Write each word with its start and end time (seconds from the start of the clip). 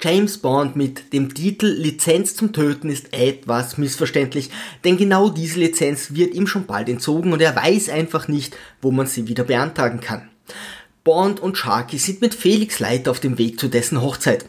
James 0.00 0.38
Bond 0.38 0.76
mit 0.76 1.14
dem 1.14 1.32
Titel 1.32 1.66
Lizenz 1.66 2.36
zum 2.36 2.52
Töten 2.52 2.90
ist 2.90 3.14
etwas 3.14 3.78
missverständlich, 3.78 4.50
denn 4.84 4.98
genau 4.98 5.30
diese 5.30 5.58
Lizenz 5.58 6.12
wird 6.12 6.34
ihm 6.34 6.46
schon 6.46 6.66
bald 6.66 6.90
entzogen 6.90 7.32
und 7.32 7.40
er 7.40 7.56
weiß 7.56 7.88
einfach 7.88 8.28
nicht, 8.28 8.56
wo 8.82 8.90
man 8.90 9.06
sie 9.06 9.26
wieder 9.26 9.44
beantragen 9.44 10.00
kann. 10.00 10.28
Bond 11.02 11.40
und 11.40 11.56
Sharky 11.56 11.96
sind 11.96 12.20
mit 12.20 12.34
Felix 12.34 12.78
Leiter 12.78 13.10
auf 13.10 13.20
dem 13.20 13.38
Weg 13.38 13.58
zu 13.58 13.68
dessen 13.68 14.02
Hochzeit. 14.02 14.44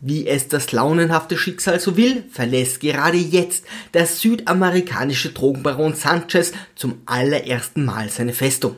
Wie 0.00 0.26
es 0.26 0.48
das 0.48 0.72
launenhafte 0.72 1.38
Schicksal 1.38 1.80
so 1.80 1.96
will, 1.96 2.24
verlässt 2.30 2.80
gerade 2.80 3.16
jetzt 3.16 3.64
der 3.94 4.06
südamerikanische 4.06 5.30
Drogenbaron 5.30 5.94
Sanchez 5.94 6.52
zum 6.74 7.02
allerersten 7.06 7.84
Mal 7.84 8.10
seine 8.10 8.32
Festung. 8.32 8.76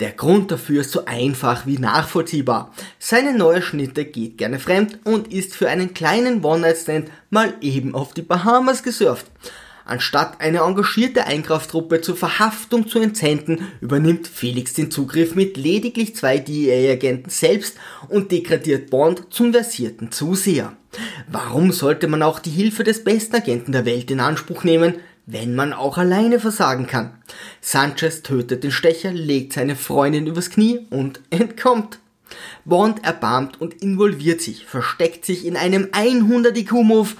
Der 0.00 0.12
Grund 0.12 0.50
dafür 0.50 0.80
ist 0.80 0.92
so 0.92 1.04
einfach 1.04 1.66
wie 1.66 1.78
nachvollziehbar. 1.78 2.72
Seine 2.98 3.36
neue 3.36 3.62
Schnitte 3.62 4.04
geht 4.04 4.38
gerne 4.38 4.58
fremd 4.58 4.98
und 5.04 5.32
ist 5.32 5.54
für 5.54 5.68
einen 5.68 5.94
kleinen 5.94 6.42
One-Night-Stand 6.42 7.10
mal 7.28 7.54
eben 7.60 7.94
auf 7.94 8.14
die 8.14 8.22
Bahamas 8.22 8.82
gesurft. 8.82 9.26
Anstatt 9.84 10.40
eine 10.40 10.58
engagierte 10.58 11.26
Eingreiftruppe 11.26 12.00
zur 12.00 12.16
Verhaftung 12.16 12.86
zu 12.86 13.00
entsenden, 13.00 13.66
übernimmt 13.80 14.28
Felix 14.28 14.72
den 14.72 14.92
Zugriff 14.92 15.34
mit 15.34 15.56
lediglich 15.56 16.14
zwei 16.14 16.38
DEA-Agenten 16.38 17.28
selbst 17.28 17.76
und 18.08 18.30
degradiert 18.30 18.88
Bond 18.90 19.24
zum 19.30 19.52
versierten 19.52 20.12
Zuseher. 20.12 20.76
Warum 21.26 21.72
sollte 21.72 22.06
man 22.06 22.22
auch 22.22 22.38
die 22.38 22.50
Hilfe 22.50 22.84
des 22.84 23.02
besten 23.02 23.34
Agenten 23.34 23.72
der 23.72 23.84
Welt 23.84 24.12
in 24.12 24.20
Anspruch 24.20 24.62
nehmen, 24.62 24.94
wenn 25.26 25.54
man 25.54 25.72
auch 25.72 25.98
alleine 25.98 26.40
versagen 26.40 26.86
kann? 26.86 27.12
Sanchez 27.60 28.22
tötet 28.22 28.64
den 28.64 28.72
Stecher, 28.72 29.12
legt 29.12 29.52
seine 29.52 29.76
Freundin 29.76 30.26
übers 30.26 30.50
Knie 30.50 30.86
und 30.90 31.20
entkommt. 31.30 31.98
Bond 32.64 33.04
erbarmt 33.04 33.60
und 33.60 33.82
involviert 33.82 34.40
sich, 34.40 34.64
versteckt 34.64 35.24
sich 35.24 35.44
in 35.44 35.56
einem 35.56 35.88
100 35.92 36.56
IQ-Move, 36.56 37.10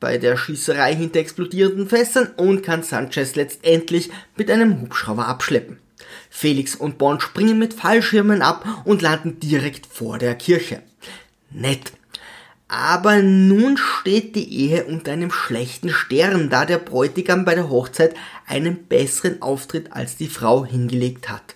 bei 0.00 0.18
der 0.18 0.36
Schießerei 0.36 0.94
hinter 0.94 1.20
explodierenden 1.20 1.88
Fässern 1.88 2.28
und 2.36 2.62
kann 2.62 2.82
Sanchez 2.82 3.34
letztendlich 3.34 4.10
mit 4.36 4.50
einem 4.50 4.80
Hubschrauber 4.80 5.26
abschleppen. 5.26 5.78
Felix 6.30 6.76
und 6.76 6.98
Bond 6.98 7.22
springen 7.22 7.58
mit 7.58 7.74
Fallschirmen 7.74 8.42
ab 8.42 8.82
und 8.84 9.02
landen 9.02 9.40
direkt 9.40 9.86
vor 9.86 10.18
der 10.18 10.34
Kirche. 10.34 10.82
Nett. 11.50 11.92
Aber 12.68 13.22
nun 13.22 13.78
steht 13.78 14.36
die 14.36 14.52
Ehe 14.52 14.84
unter 14.84 15.12
einem 15.12 15.30
schlechten 15.30 15.88
Stern, 15.88 16.50
da 16.50 16.66
der 16.66 16.78
Bräutigam 16.78 17.46
bei 17.46 17.54
der 17.54 17.70
Hochzeit 17.70 18.14
einen 18.46 18.84
besseren 18.84 19.40
Auftritt 19.40 19.92
als 19.94 20.16
die 20.16 20.28
Frau 20.28 20.66
hingelegt 20.66 21.30
hat. 21.30 21.54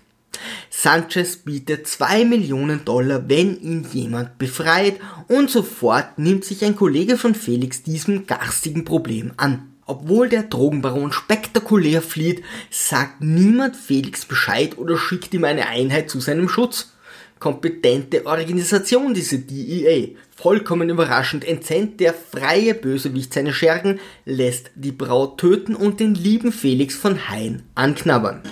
Sanchez 0.70 1.36
bietet 1.36 1.86
2 1.86 2.24
Millionen 2.24 2.86
Dollar, 2.86 3.28
wenn 3.28 3.60
ihn 3.60 3.86
jemand 3.92 4.38
befreit 4.38 4.98
und 5.28 5.50
sofort 5.50 6.18
nimmt 6.18 6.46
sich 6.46 6.64
ein 6.64 6.76
Kollege 6.76 7.18
von 7.18 7.34
Felix 7.34 7.82
diesem 7.82 8.26
garstigen 8.26 8.86
Problem 8.86 9.32
an. 9.36 9.68
Obwohl 9.84 10.30
der 10.30 10.44
Drogenbaron 10.44 11.12
spektakulär 11.12 12.00
flieht, 12.00 12.42
sagt 12.70 13.20
niemand 13.20 13.76
Felix 13.76 14.24
Bescheid 14.24 14.78
oder 14.78 14.96
schickt 14.96 15.34
ihm 15.34 15.44
eine 15.44 15.66
Einheit 15.66 16.08
zu 16.08 16.20
seinem 16.20 16.48
Schutz 16.48 16.92
kompetente 17.42 18.24
Organisation, 18.24 19.14
diese 19.14 19.40
DEA. 19.40 20.10
Vollkommen 20.36 20.88
überraschend 20.90 21.44
entsendet 21.44 21.98
der 21.98 22.14
freie 22.14 22.72
Bösewicht 22.72 23.34
seine 23.34 23.52
Schergen, 23.52 23.98
lässt 24.24 24.70
die 24.76 24.92
Braut 24.92 25.38
töten 25.38 25.74
und 25.74 25.98
den 25.98 26.14
lieben 26.14 26.52
Felix 26.52 26.94
von 26.94 27.28
Hain 27.28 27.64
anknabbern. 27.74 28.42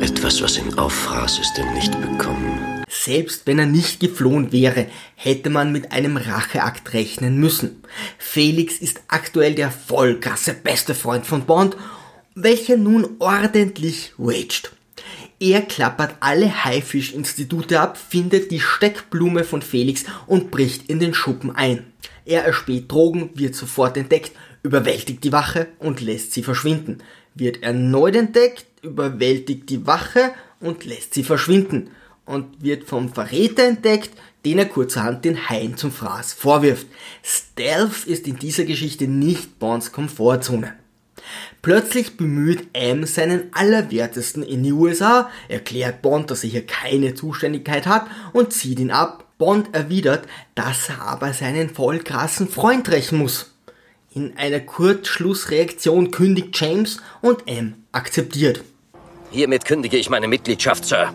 Etwas, 0.00 0.42
was 0.42 0.58
ihn 0.58 0.76
auffraß, 0.76 1.38
ist 1.38 1.58
er 1.58 1.72
nicht 1.74 1.92
bekommen. 2.00 2.82
Selbst 2.88 3.46
wenn 3.46 3.60
er 3.60 3.66
nicht 3.66 4.00
geflohen 4.00 4.50
wäre, 4.50 4.86
hätte 5.14 5.48
man 5.48 5.70
mit 5.70 5.92
einem 5.92 6.16
Racheakt 6.16 6.92
rechnen 6.92 7.38
müssen. 7.38 7.84
Felix 8.18 8.78
ist 8.78 9.00
aktuell 9.06 9.54
der 9.54 9.70
vollkrasse 9.70 10.54
beste 10.54 10.96
Freund 10.96 11.24
von 11.24 11.42
Bond, 11.42 11.76
welcher 12.34 12.76
nun 12.76 13.10
ordentlich 13.20 14.12
raged. 14.18 14.72
Er 15.42 15.62
klappert 15.62 16.16
alle 16.20 16.64
Haifisch-Institute 16.64 17.80
ab, 17.80 17.96
findet 17.96 18.50
die 18.50 18.60
Steckblume 18.60 19.42
von 19.42 19.62
Felix 19.62 20.04
und 20.26 20.50
bricht 20.50 20.90
in 20.90 21.00
den 21.00 21.14
Schuppen 21.14 21.56
ein. 21.56 21.86
Er 22.26 22.44
erspäht 22.44 22.92
Drogen, 22.92 23.30
wird 23.32 23.54
sofort 23.54 23.96
entdeckt, 23.96 24.32
überwältigt 24.62 25.24
die 25.24 25.32
Wache 25.32 25.68
und 25.78 26.02
lässt 26.02 26.34
sie 26.34 26.42
verschwinden. 26.42 26.98
Wird 27.34 27.62
erneut 27.62 28.16
entdeckt, 28.16 28.66
überwältigt 28.82 29.70
die 29.70 29.86
Wache 29.86 30.32
und 30.60 30.84
lässt 30.84 31.14
sie 31.14 31.24
verschwinden. 31.24 31.88
Und 32.26 32.62
wird 32.62 32.84
vom 32.84 33.08
Verräter 33.10 33.64
entdeckt, 33.64 34.10
den 34.44 34.58
er 34.58 34.66
kurzerhand 34.66 35.24
den 35.24 35.48
Haien 35.48 35.78
zum 35.78 35.90
Fraß 35.90 36.34
vorwirft. 36.34 36.86
Stealth 37.24 38.04
ist 38.04 38.28
in 38.28 38.36
dieser 38.36 38.64
Geschichte 38.64 39.08
nicht 39.08 39.58
Bonds 39.58 39.90
Komfortzone. 39.90 40.74
Plötzlich 41.62 42.16
bemüht 42.16 42.68
M 42.72 43.06
seinen 43.06 43.52
Allerwertesten 43.52 44.42
in 44.42 44.62
die 44.62 44.72
USA, 44.72 45.30
erklärt 45.48 46.02
Bond, 46.02 46.30
dass 46.30 46.44
er 46.44 46.50
hier 46.50 46.66
keine 46.66 47.14
Zuständigkeit 47.14 47.86
hat 47.86 48.06
und 48.32 48.52
zieht 48.52 48.80
ihn 48.80 48.90
ab. 48.90 49.24
Bond 49.38 49.74
erwidert, 49.74 50.28
dass 50.54 50.90
er 50.90 51.02
aber 51.02 51.32
seinen 51.32 51.70
voll 51.70 52.00
krassen 52.00 52.48
Freund 52.48 52.90
rächen 52.90 53.18
muss. 53.18 53.54
In 54.12 54.36
einer 54.36 54.60
Kurzschlussreaktion 54.60 56.10
kündigt 56.10 56.60
James 56.60 57.00
und 57.22 57.46
M 57.46 57.74
akzeptiert. 57.92 58.62
Hiermit 59.30 59.64
kündige 59.64 59.96
ich 59.96 60.10
meine 60.10 60.28
Mitgliedschaft, 60.28 60.84
Sir. 60.84 61.14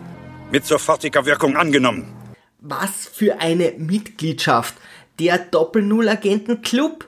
Mit 0.50 0.64
sofortiger 0.64 1.26
Wirkung 1.26 1.56
angenommen. 1.56 2.12
Was 2.60 3.06
für 3.12 3.38
eine 3.40 3.74
Mitgliedschaft? 3.76 4.74
Der 5.18 5.38
Doppel-Null-Agenten-Club? 5.38 7.05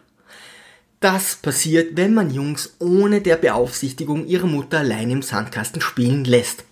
Das 1.00 1.36
passiert, 1.36 1.96
wenn 1.96 2.12
man 2.12 2.34
Jungs 2.34 2.74
ohne 2.80 3.20
der 3.20 3.36
Beaufsichtigung 3.36 4.26
ihrer 4.26 4.48
Mutter 4.48 4.80
allein 4.80 5.10
im 5.10 5.22
Sandkasten 5.22 5.80
spielen 5.80 6.24
lässt. 6.24 6.64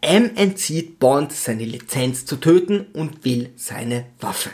M 0.00 0.30
entzieht 0.36 1.00
Bond 1.00 1.32
seine 1.32 1.64
Lizenz 1.64 2.24
zu 2.24 2.36
töten 2.36 2.86
und 2.92 3.24
will 3.24 3.50
seine 3.56 4.06
Waffe. 4.20 4.50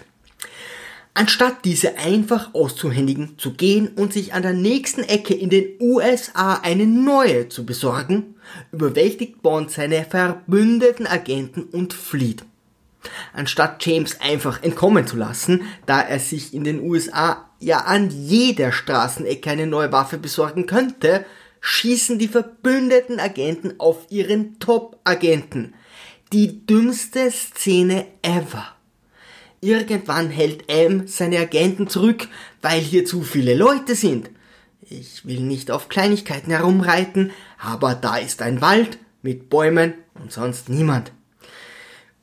Anstatt 1.12 1.64
diese 1.64 1.98
einfach 1.98 2.54
auszuhändigen, 2.54 3.34
zu 3.38 3.52
gehen 3.52 3.88
und 3.88 4.12
sich 4.12 4.32
an 4.32 4.42
der 4.42 4.52
nächsten 4.52 5.02
Ecke 5.02 5.34
in 5.34 5.50
den 5.50 5.66
USA 5.80 6.60
eine 6.62 6.86
neue 6.86 7.48
zu 7.48 7.66
besorgen, 7.66 8.36
überwältigt 8.72 9.42
Bond 9.42 9.70
seine 9.70 10.04
verbündeten 10.04 11.06
Agenten 11.06 11.64
und 11.64 11.92
flieht. 11.92 12.44
Anstatt 13.32 13.84
James 13.84 14.20
einfach 14.20 14.62
entkommen 14.62 15.06
zu 15.06 15.16
lassen, 15.16 15.62
da 15.86 16.00
er 16.00 16.18
sich 16.18 16.54
in 16.54 16.64
den 16.64 16.80
USA 16.80 17.47
ja 17.58 17.78
an 17.80 18.10
jeder 18.10 18.72
Straßenecke 18.72 19.50
eine 19.50 19.66
neue 19.66 19.92
Waffe 19.92 20.18
besorgen 20.18 20.66
könnte, 20.66 21.24
schießen 21.60 22.18
die 22.18 22.28
verbündeten 22.28 23.18
Agenten 23.20 23.74
auf 23.78 24.06
ihren 24.10 24.58
Top-Agenten. 24.58 25.74
Die 26.32 26.66
dümmste 26.66 27.30
Szene 27.30 28.06
ever. 28.22 28.66
Irgendwann 29.60 30.30
hält 30.30 30.68
M 30.70 31.08
seine 31.08 31.38
Agenten 31.38 31.88
zurück, 31.88 32.28
weil 32.62 32.80
hier 32.80 33.04
zu 33.04 33.22
viele 33.22 33.54
Leute 33.54 33.94
sind. 33.94 34.30
Ich 34.82 35.26
will 35.26 35.40
nicht 35.40 35.70
auf 35.70 35.88
Kleinigkeiten 35.88 36.50
herumreiten, 36.50 37.32
aber 37.58 37.94
da 37.94 38.16
ist 38.16 38.40
ein 38.40 38.60
Wald 38.60 38.98
mit 39.22 39.50
Bäumen 39.50 39.94
und 40.14 40.32
sonst 40.32 40.68
niemand. 40.68 41.12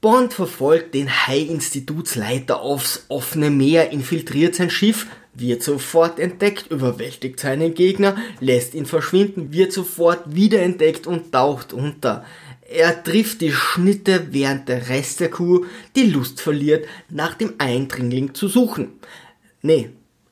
Bond 0.01 0.33
verfolgt 0.33 0.93
den 0.93 1.09
High-Institutsleiter 1.09 2.61
aufs 2.61 3.05
offene 3.09 3.49
Meer, 3.49 3.91
infiltriert 3.91 4.55
sein 4.55 4.69
Schiff, 4.69 5.07
wird 5.35 5.63
sofort 5.63 6.19
entdeckt, 6.19 6.71
überwältigt 6.71 7.39
seinen 7.39 7.73
Gegner, 7.73 8.15
lässt 8.39 8.73
ihn 8.73 8.85
verschwinden, 8.85 9.51
wird 9.51 9.73
sofort 9.73 10.35
wiederentdeckt 10.35 11.07
und 11.07 11.31
taucht 11.31 11.73
unter. 11.73 12.25
Er 12.67 13.03
trifft 13.03 13.41
die 13.41 13.51
Schnitte, 13.51 14.27
während 14.31 14.67
der 14.69 14.89
Rest 14.89 15.19
der 15.19 15.29
Crew 15.29 15.65
die 15.95 16.09
Lust 16.09 16.41
verliert, 16.41 16.87
nach 17.09 17.35
dem 17.35 17.53
Eindringling 17.59 18.33
zu 18.33 18.47
suchen. 18.47 18.93
Nee, 19.61 19.89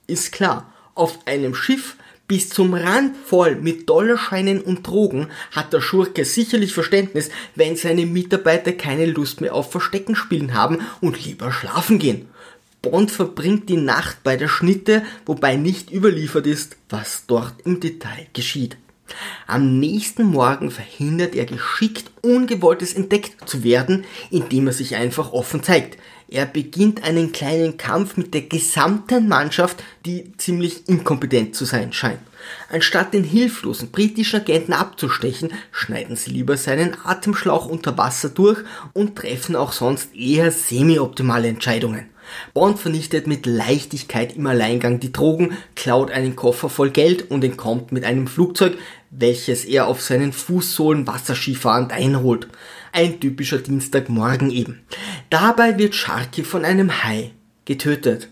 ist 0.07 0.31
klar, 0.31 0.73
auf 0.95 1.19
einem 1.25 1.53
Schiff 1.53 1.95
bis 2.27 2.49
zum 2.49 2.73
Rand 2.73 3.15
voll 3.17 3.55
mit 3.55 3.89
Dollarscheinen 3.89 4.61
und 4.61 4.87
Drogen 4.87 5.27
hat 5.51 5.73
der 5.73 5.81
Schurke 5.81 6.25
sicherlich 6.25 6.73
Verständnis, 6.73 7.29
wenn 7.55 7.75
seine 7.75 8.05
Mitarbeiter 8.05 8.71
keine 8.71 9.05
Lust 9.05 9.41
mehr 9.41 9.53
auf 9.53 9.71
Verstecken 9.71 10.15
spielen 10.15 10.53
haben 10.53 10.79
und 11.01 11.23
lieber 11.23 11.51
schlafen 11.51 11.99
gehen. 11.99 12.29
Bond 12.83 13.11
verbringt 13.11 13.69
die 13.69 13.77
Nacht 13.77 14.23
bei 14.23 14.35
der 14.35 14.49
Schnitte, 14.49 15.03
wobei 15.25 15.55
nicht 15.55 15.89
überliefert 15.89 16.45
ist, 16.45 16.75
was 16.89 17.23
dort 17.27 17.55
im 17.63 17.79
Detail 17.79 18.27
geschieht. 18.33 18.75
Am 19.47 19.79
nächsten 19.79 20.25
Morgen 20.25 20.69
verhindert 20.69 21.33
er 21.33 21.45
geschickt 21.45 22.11
Ungewolltes 22.21 22.93
entdeckt 22.93 23.47
zu 23.47 23.63
werden, 23.63 24.03
indem 24.31 24.67
er 24.67 24.73
sich 24.73 24.97
einfach 24.97 25.31
offen 25.31 25.63
zeigt. 25.63 25.97
Er 26.27 26.45
beginnt 26.45 27.03
einen 27.03 27.31
kleinen 27.31 27.77
Kampf 27.77 28.17
mit 28.17 28.33
der 28.33 28.41
gesamten 28.41 29.29
Mannschaft, 29.29 29.81
die 30.05 30.33
ziemlich 30.35 30.89
inkompetent 30.89 31.55
zu 31.55 31.63
sein 31.63 31.93
scheint. 31.93 32.19
Anstatt 32.69 33.13
den 33.13 33.23
hilflosen 33.23 33.91
britischen 33.91 34.41
Agenten 34.41 34.73
abzustechen, 34.73 35.53
schneiden 35.71 36.17
sie 36.17 36.31
lieber 36.31 36.57
seinen 36.57 36.97
Atemschlauch 37.05 37.65
unter 37.65 37.97
Wasser 37.97 38.27
durch 38.27 38.59
und 38.91 39.15
treffen 39.15 39.55
auch 39.55 39.71
sonst 39.71 40.13
eher 40.13 40.51
semi-optimale 40.51 41.47
Entscheidungen. 41.47 42.12
Bond 42.53 42.79
vernichtet 42.79 43.27
mit 43.27 43.45
Leichtigkeit 43.45 44.35
im 44.35 44.47
Alleingang 44.47 44.99
die 44.99 45.11
Drogen, 45.11 45.57
klaut 45.75 46.11
einen 46.11 46.35
Koffer 46.35 46.69
voll 46.69 46.91
Geld 46.91 47.29
und 47.31 47.43
entkommt 47.43 47.91
mit 47.91 48.03
einem 48.03 48.27
Flugzeug, 48.27 48.77
welches 49.09 49.65
er 49.65 49.87
auf 49.87 50.01
seinen 50.01 50.33
Fußsohlen 50.33 51.07
wasserskifahrend 51.07 51.91
einholt. 51.91 52.47
Ein 52.91 53.19
typischer 53.19 53.59
Dienstagmorgen 53.59 54.51
eben. 54.51 54.81
Dabei 55.29 55.77
wird 55.77 55.95
Sharky 55.95 56.43
von 56.43 56.65
einem 56.65 57.03
Hai 57.03 57.31
getötet 57.65 58.29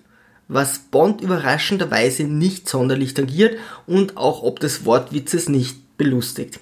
was 0.51 0.80
Bond 0.80 1.21
überraschenderweise 1.21 2.24
nicht 2.24 2.68
sonderlich 2.68 3.13
tangiert 3.13 3.57
und 3.88 4.18
auch 4.18 4.44
ob 4.44 4.59
des 4.59 4.83
Wortwitzes 4.83 5.47
nicht 5.47 5.97
belustigt. 5.97 6.59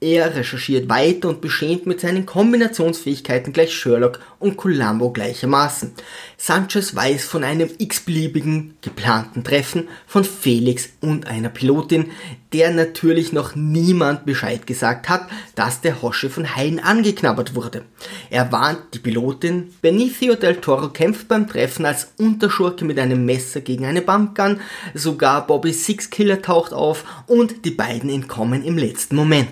Er 0.00 0.36
recherchiert 0.36 0.88
weiter 0.88 1.28
und 1.28 1.40
beschämt 1.40 1.86
mit 1.86 2.00
seinen 2.00 2.24
Kombinationsfähigkeiten 2.24 3.52
gleich 3.52 3.74
Sherlock 3.74 4.20
und 4.38 4.56
Columbo 4.56 5.10
gleichermaßen. 5.10 5.92
Sanchez 6.36 6.94
weiß 6.94 7.24
von 7.24 7.42
einem 7.42 7.68
x-beliebigen 7.78 8.76
geplanten 8.80 9.42
Treffen 9.42 9.88
von 10.06 10.22
Felix 10.22 10.90
und 11.00 11.26
einer 11.26 11.48
Pilotin, 11.48 12.12
der 12.52 12.70
natürlich 12.70 13.32
noch 13.32 13.56
niemand 13.56 14.24
Bescheid 14.24 14.68
gesagt 14.68 15.08
hat, 15.08 15.28
dass 15.56 15.80
der 15.80 16.00
Hosche 16.00 16.30
von 16.30 16.54
Haien 16.54 16.78
angeknabbert 16.78 17.56
wurde. 17.56 17.82
Er 18.30 18.52
warnt 18.52 18.94
die 18.94 19.00
Pilotin, 19.00 19.74
Benicio 19.82 20.36
del 20.36 20.60
Toro 20.60 20.90
kämpft 20.90 21.26
beim 21.26 21.48
Treffen 21.48 21.84
als 21.84 22.12
Unterschurke 22.18 22.84
mit 22.84 23.00
einem 23.00 23.24
Messer 23.24 23.62
gegen 23.62 23.84
eine 23.84 24.02
Bumpgun, 24.02 24.60
sogar 24.94 25.44
Bobby 25.44 25.72
Sixkiller 25.72 26.40
taucht 26.40 26.72
auf 26.72 27.04
und 27.26 27.64
die 27.64 27.72
beiden 27.72 28.10
entkommen 28.10 28.62
im 28.62 28.78
letzten 28.78 29.16
Moment. 29.16 29.48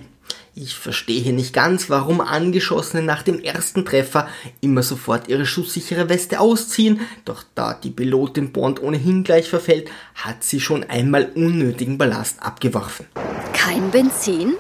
Ich 0.59 0.75
verstehe 0.75 1.35
nicht 1.35 1.53
ganz, 1.53 1.91
warum 1.91 2.23
Angeschossene 2.23 3.03
nach 3.03 3.23
dem 3.23 3.41
ersten 3.41 3.85
Treffer 3.85 4.27
immer 4.63 4.83
sofort 4.83 5.29
ihre 5.29 5.45
schusssichere 5.45 6.09
Weste 6.09 6.41
ausziehen, 6.41 7.01
doch 7.27 7.45
da 7.55 7.75
die 7.75 7.91
Pilotin 7.91 8.53
Bond 8.53 8.83
ohnehin 8.83 9.23
gleich 9.23 9.51
verfällt, 9.51 9.91
hat 10.15 10.43
sie 10.43 10.59
schon 10.59 10.83
einmal 10.83 11.31
unnötigen 11.35 11.99
Ballast 11.99 12.43
abgeworfen. 12.43 13.05
Kein 13.53 13.91
Benzin? 13.91 14.55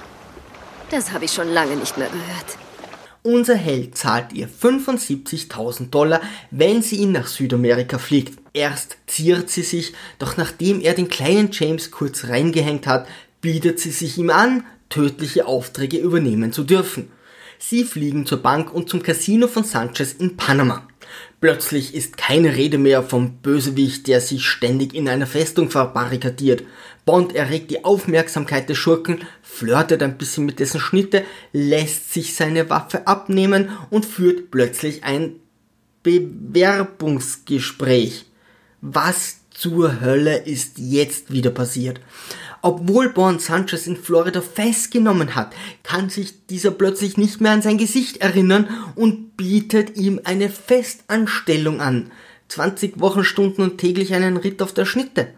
Das 0.90 1.12
habe 1.12 1.25
ich 1.25 1.32
schon 1.32 1.48
lange 1.48 1.76
nicht 1.76 1.96
mehr 1.96 2.08
gehört. 2.08 2.58
Unser 3.22 3.56
Held 3.56 3.96
zahlt 3.96 4.34
ihr 4.34 4.50
75.000 4.50 5.88
Dollar, 5.88 6.20
wenn 6.50 6.82
sie 6.82 6.96
ihn 6.96 7.12
nach 7.12 7.26
Südamerika 7.26 7.96
fliegt. 7.96 8.38
Erst 8.52 8.99
ziert 9.06 9.49
sie 9.49 9.62
sich, 9.62 9.94
doch 10.19 10.37
nachdem 10.37 10.82
er 10.82 10.92
den 10.92 11.08
kleinen 11.08 11.49
James 11.52 11.90
kurz 11.90 12.25
reingehängt 12.25 12.87
hat, 12.87 13.08
bietet 13.40 13.81
sie 13.81 13.92
sich 13.92 14.19
ihm 14.19 14.28
an, 14.28 14.62
tödliche 14.88 15.46
Aufträge 15.46 15.98
übernehmen 15.98 16.52
zu 16.52 16.64
dürfen. 16.64 17.08
Sie 17.58 17.84
fliegen 17.84 18.26
zur 18.26 18.42
Bank 18.42 18.72
und 18.72 18.88
zum 18.88 19.02
Casino 19.02 19.48
von 19.48 19.64
Sanchez 19.64 20.12
in 20.12 20.36
Panama. 20.36 20.86
Plötzlich 21.40 21.94
ist 21.94 22.16
keine 22.16 22.56
Rede 22.56 22.78
mehr 22.78 23.02
vom 23.02 23.38
Bösewicht, 23.38 24.06
der 24.08 24.20
sich 24.20 24.46
ständig 24.46 24.94
in 24.94 25.08
einer 25.08 25.26
Festung 25.26 25.70
verbarrikadiert. 25.70 26.62
Bond 27.04 27.34
erregt 27.34 27.70
die 27.70 27.84
Aufmerksamkeit 27.84 28.68
des 28.68 28.78
Schurken, 28.78 29.20
flirtet 29.42 30.02
ein 30.02 30.18
bisschen 30.18 30.44
mit 30.44 30.58
dessen 30.58 30.80
Schnitte, 30.80 31.22
lässt 31.52 32.12
sich 32.12 32.34
seine 32.34 32.68
Waffe 32.68 33.06
abnehmen 33.06 33.68
und 33.90 34.04
führt 34.04 34.50
plötzlich 34.50 35.04
ein 35.04 35.36
Bewerbungsgespräch. 36.02 38.26
Was 38.80 39.36
zur 39.50 40.00
Hölle 40.00 40.36
ist 40.36 40.78
jetzt 40.78 41.30
wieder 41.32 41.50
passiert? 41.50 42.00
Obwohl 42.62 43.10
Born 43.10 43.38
Sanchez 43.38 43.86
in 43.86 43.96
Florida 43.96 44.40
festgenommen 44.40 45.34
hat, 45.34 45.54
kann 45.82 46.08
sich 46.10 46.46
dieser 46.46 46.70
plötzlich 46.70 47.16
nicht 47.16 47.40
mehr 47.40 47.52
an 47.52 47.62
sein 47.62 47.78
Gesicht 47.78 48.18
erinnern 48.18 48.68
und 48.94 49.36
bietet 49.36 49.96
ihm 49.96 50.20
eine 50.24 50.48
Festanstellung 50.48 51.80
an. 51.80 52.10
20 52.48 53.00
Wochenstunden 53.00 53.62
und 53.64 53.78
täglich 53.78 54.14
einen 54.14 54.36
Ritt 54.36 54.62
auf 54.62 54.72
der 54.72 54.84
Schnitte. 54.84 55.28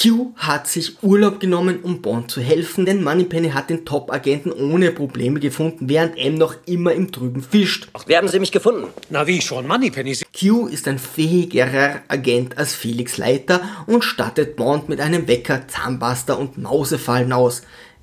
Q 0.00 0.34
hat 0.36 0.68
sich 0.68 1.02
Urlaub 1.02 1.40
genommen, 1.40 1.80
um 1.82 2.02
Bond 2.02 2.30
zu 2.30 2.42
helfen, 2.42 2.84
denn 2.84 3.02
Moneypenny 3.02 3.50
hat 3.50 3.70
den 3.70 3.86
Top-Agenten 3.86 4.52
ohne 4.52 4.92
Probleme 4.92 5.40
gefunden, 5.40 5.88
während 5.88 6.18
M 6.18 6.34
noch 6.34 6.54
immer 6.66 6.92
im 6.92 7.10
Trüben 7.12 7.42
fischt. 7.42 7.88
Ach, 7.94 8.06
wie 8.06 8.14
haben 8.14 8.28
Sie 8.28 8.38
mich 8.38 8.52
gefunden? 8.52 8.88
Na 9.08 9.26
wie 9.26 9.40
schon, 9.40 9.66
Moneypenny. 9.66 10.18
Q 10.38 10.66
ist 10.66 10.86
ein 10.86 10.98
fähigerer 10.98 12.02
Agent 12.08 12.58
als 12.58 12.74
Felix 12.74 13.16
Leiter 13.16 13.62
und 13.86 14.04
stattet 14.04 14.56
Bond 14.56 14.90
mit 14.90 15.00
einem 15.00 15.28
Wecker, 15.28 15.66
Zahnpasta 15.66 16.34
und 16.34 16.58
Mausefallen 16.58 17.32
aus. 17.32 17.62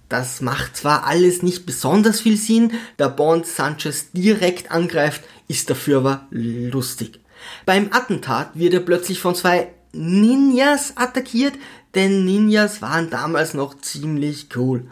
Das 0.09 0.41
macht 0.41 0.75
zwar 0.75 1.05
alles 1.05 1.43
nicht 1.43 1.65
besonders 1.67 2.21
viel 2.21 2.37
Sinn, 2.37 2.71
da 2.97 3.07
Bond 3.07 3.45
Sanchez 3.45 4.11
direkt 4.11 4.71
angreift, 4.71 5.21
ist 5.47 5.69
dafür 5.69 5.99
aber 5.99 6.27
lustig. 6.31 7.19
Beim 7.65 7.89
Attentat 7.91 8.51
wird 8.55 8.73
er 8.73 8.79
plötzlich 8.79 9.19
von 9.19 9.35
zwei 9.35 9.69
Ninjas 9.93 10.93
attackiert, 10.97 11.53
denn 11.95 12.25
Ninjas 12.25 12.81
waren 12.81 13.09
damals 13.09 13.53
noch 13.53 13.79
ziemlich 13.79 14.47
cool. 14.55 14.85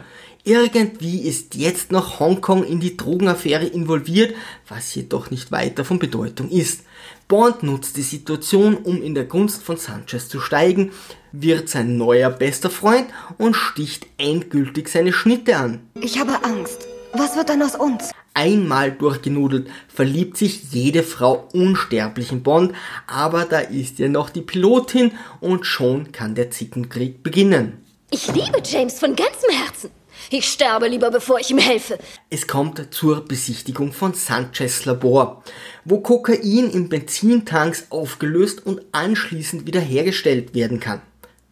Irgendwie 0.43 1.21
ist 1.21 1.53
jetzt 1.53 1.91
noch 1.91 2.19
Hongkong 2.19 2.63
in 2.63 2.79
die 2.79 2.97
Drogenaffäre 2.97 3.65
involviert, 3.65 4.33
was 4.67 4.93
jedoch 4.95 5.29
nicht 5.29 5.51
weiter 5.51 5.85
von 5.85 5.99
Bedeutung 5.99 6.49
ist. 6.49 6.81
Bond 7.27 7.61
nutzt 7.63 7.95
die 7.95 8.01
Situation, 8.01 8.75
um 8.75 9.01
in 9.03 9.13
der 9.13 9.25
Gunst 9.25 9.61
von 9.61 9.77
Sanchez 9.77 10.29
zu 10.29 10.39
steigen, 10.39 10.91
wird 11.31 11.69
sein 11.69 11.95
neuer 11.95 12.31
bester 12.31 12.71
Freund 12.71 13.07
und 13.37 13.55
sticht 13.55 14.07
endgültig 14.17 14.89
seine 14.89 15.13
Schnitte 15.13 15.57
an. 15.57 15.81
Ich 16.01 16.19
habe 16.19 16.43
Angst. 16.43 16.87
Was 17.13 17.35
wird 17.35 17.49
dann 17.49 17.61
aus 17.61 17.75
uns? 17.75 18.11
Einmal 18.33 18.93
durchgenudelt 18.93 19.69
verliebt 19.87 20.37
sich 20.37 20.71
jede 20.71 21.03
Frau 21.03 21.49
unsterblich 21.53 22.31
in 22.31 22.43
Bond, 22.43 22.73
aber 23.05 23.45
da 23.45 23.59
ist 23.59 23.99
ja 23.99 24.07
noch 24.07 24.29
die 24.29 24.41
Pilotin 24.41 25.11
und 25.41 25.65
schon 25.65 26.11
kann 26.13 26.33
der 26.33 26.49
Zickenkrieg 26.49 27.23
beginnen. 27.23 27.83
Ich 28.09 28.27
liebe 28.27 28.61
James 28.63 28.99
von 28.99 29.15
ganzem 29.15 29.49
Herzen. 29.51 29.89
Ich 30.29 30.45
sterbe 30.45 30.87
lieber, 30.87 31.11
bevor 31.11 31.39
ich 31.39 31.51
ihm 31.51 31.57
helfe. 31.57 31.97
Es 32.29 32.47
kommt 32.47 32.93
zur 32.93 33.25
Besichtigung 33.25 33.91
von 33.91 34.13
Sanchez 34.13 34.85
Labor, 34.85 35.43
wo 35.83 35.99
Kokain 35.99 36.69
in 36.69 36.89
Benzintanks 36.89 37.87
aufgelöst 37.89 38.65
und 38.65 38.81
anschließend 38.91 39.65
wiederhergestellt 39.65 40.53
werden 40.53 40.79
kann. 40.79 41.01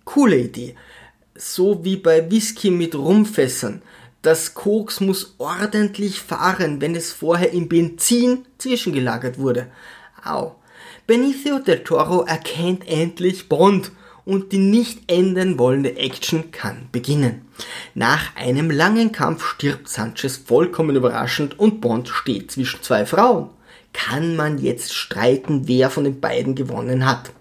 Coole 0.05 0.37
Idee. 0.37 0.75
So 1.35 1.83
wie 1.83 1.97
bei 1.97 2.29
Whisky 2.29 2.71
mit 2.71 2.95
Rumfässern. 2.95 3.81
Das 4.21 4.53
Koks 4.53 4.99
muss 4.99 5.35
ordentlich 5.37 6.19
fahren, 6.19 6.81
wenn 6.81 6.95
es 6.95 7.13
vorher 7.13 7.51
im 7.51 7.69
Benzin 7.69 8.45
zwischengelagert 8.57 9.39
wurde. 9.39 9.67
Au. 10.23 10.55
Benicio 11.07 11.59
del 11.59 11.83
Toro 11.83 12.23
erkennt 12.23 12.87
endlich 12.87 13.47
Bond 13.47 13.91
und 14.25 14.51
die 14.51 14.57
nicht 14.57 15.09
enden 15.09 15.57
wollende 15.57 15.95
Action 15.95 16.51
kann 16.51 16.89
beginnen. 16.91 17.47
Nach 17.95 18.35
einem 18.35 18.69
langen 18.69 19.11
Kampf 19.11 19.43
stirbt 19.45 19.87
Sanchez 19.87 20.37
vollkommen 20.37 20.95
überraschend 20.95 21.57
und 21.57 21.81
Bond 21.81 22.09
steht 22.09 22.51
zwischen 22.51 22.83
zwei 22.83 23.05
Frauen 23.05 23.49
kann 23.93 24.35
man 24.35 24.57
jetzt 24.57 24.93
streiten, 24.93 25.67
wer 25.67 25.89
von 25.89 26.03
den 26.03 26.19
beiden 26.19 26.55
gewonnen 26.55 27.05
hat. 27.05 27.31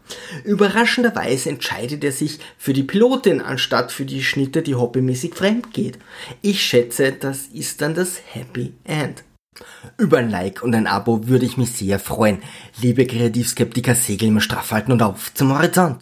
Überraschenderweise 0.44 1.50
entscheidet 1.50 2.02
er 2.02 2.12
sich 2.12 2.38
für 2.56 2.72
die 2.72 2.82
Pilotin 2.82 3.40
anstatt 3.40 3.92
für 3.92 4.04
die 4.04 4.24
Schnitte, 4.24 4.62
die 4.62 4.74
hobbymäßig 4.74 5.34
fremd 5.34 5.72
geht. 5.72 5.98
Ich 6.42 6.62
schätze, 6.62 7.12
das 7.12 7.46
ist 7.46 7.82
dann 7.82 7.94
das 7.94 8.20
Happy 8.32 8.72
End. 8.84 9.24
Über 9.96 10.18
ein 10.18 10.30
Like 10.30 10.62
und 10.62 10.74
ein 10.74 10.86
Abo 10.86 11.26
würde 11.26 11.44
ich 11.44 11.56
mich 11.56 11.72
sehr 11.72 11.98
freuen. 11.98 12.42
Liebe 12.80 13.06
Kreativskeptiker, 13.06 13.94
segeln 13.94 14.34
wir 14.34 14.40
straff 14.40 14.70
halten 14.70 14.92
und 14.92 15.02
auf 15.02 15.34
zum 15.34 15.52
Horizont. 15.52 15.96